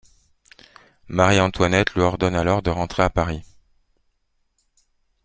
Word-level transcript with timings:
Marie-Antoinette 1.09 1.93
lui 1.93 2.01
ordonne 2.01 2.33
alors 2.33 2.63
de 2.63 2.71
rentrer 2.71 3.03
à 3.03 3.11
Paris. 3.11 3.43